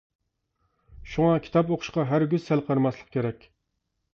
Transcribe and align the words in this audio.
شۇڭا 1.11 1.35
كىتاب 1.49 1.69
ئوقۇشقا 1.75 2.07
ھەرگىز 2.13 2.49
سەل 2.49 2.65
قارىماسلىق 2.71 3.13
كېرەك. 3.19 3.47